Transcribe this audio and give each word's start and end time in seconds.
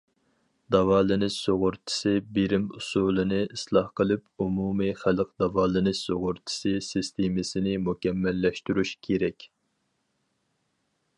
داۋالىنىش 0.75 1.35
سۇغۇرتىسى 1.47 2.13
بېرىم 2.37 2.63
ئۇسۇلىنى 2.77 3.41
ئىسلاھ 3.57 3.91
قىلىپ، 4.01 4.23
ئومۇمىي 4.45 4.93
خەلق 5.03 5.29
داۋالىنىش 5.43 6.01
سۇغۇرتىسى 6.07 6.75
سىستېمىسىنى 6.89 7.79
مۇكەممەللەشتۈرۈش 7.89 8.97
كېرەك. 9.09 9.49